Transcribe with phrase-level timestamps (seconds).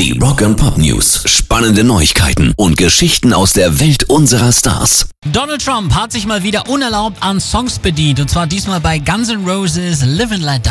[0.00, 1.24] Die Rock and Pop News.
[1.26, 5.10] Spannende Neuigkeiten und Geschichten aus der Welt unserer Stars.
[5.30, 8.18] Donald Trump hat sich mal wieder unerlaubt an Songs bedient.
[8.18, 10.70] Und zwar diesmal bei Guns N' Roses Live and Let Die.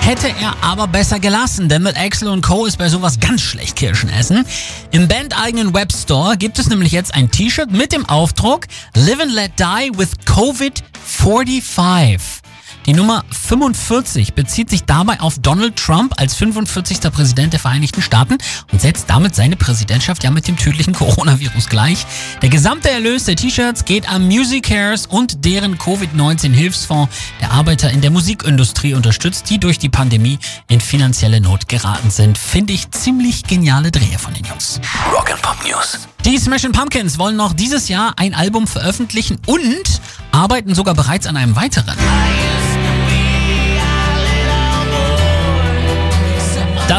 [0.00, 2.64] Hätte er aber besser gelassen, denn mit Axel und Co.
[2.64, 4.46] ist bei sowas ganz schlecht Kirschen essen.
[4.92, 9.52] Im bandeigenen Webstore gibt es nämlich jetzt ein T-Shirt mit dem Aufdruck Live and Let
[9.58, 12.47] Die with COVID 45.
[12.88, 17.00] Die Nummer 45 bezieht sich dabei auf Donald Trump als 45.
[17.12, 18.38] Präsident der Vereinigten Staaten
[18.72, 22.06] und setzt damit seine Präsidentschaft ja mit dem tödlichen Coronavirus gleich.
[22.40, 28.00] Der gesamte Erlös der T-Shirts geht am Music Cares und deren Covid-19-Hilfsfonds der Arbeiter in
[28.00, 32.38] der Musikindustrie unterstützt, die durch die Pandemie in finanzielle Not geraten sind.
[32.38, 34.80] Finde ich ziemlich geniale Drehe von den Jungs.
[35.12, 36.08] Rock and Pop News.
[36.24, 40.00] Die Smashing Pumpkins wollen noch dieses Jahr ein Album veröffentlichen und
[40.32, 41.94] arbeiten sogar bereits an einem weiteren.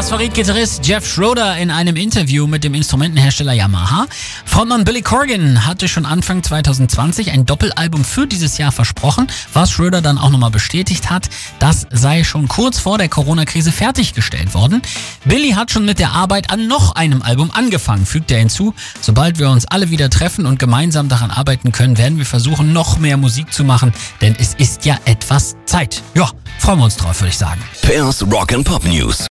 [0.00, 4.06] Das verriet Gitarrist Jeff Schroeder in einem Interview mit dem Instrumentenhersteller Yamaha.
[4.46, 10.00] Frontmann Billy Corgan hatte schon Anfang 2020 ein Doppelalbum für dieses Jahr versprochen, was Schroeder
[10.00, 11.28] dann auch nochmal bestätigt hat.
[11.58, 14.80] Das sei schon kurz vor der Corona-Krise fertiggestellt worden.
[15.26, 18.72] Billy hat schon mit der Arbeit an noch einem Album angefangen, fügt er hinzu.
[19.02, 22.96] Sobald wir uns alle wieder treffen und gemeinsam daran arbeiten können, werden wir versuchen, noch
[22.96, 23.92] mehr Musik zu machen,
[24.22, 26.02] denn es ist ja etwas Zeit.
[26.14, 27.60] Ja, freuen wir uns drauf, würde ich sagen.
[27.82, 29.28] Pairs Rock and Pop News.